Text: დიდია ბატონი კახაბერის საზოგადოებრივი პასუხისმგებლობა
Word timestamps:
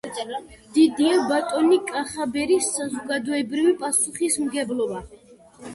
დიდია 0.77 1.19
ბატონი 1.31 1.77
კახაბერის 1.91 2.71
საზოგადოებრივი 2.79 3.79
პასუხისმგებლობა 3.85 5.07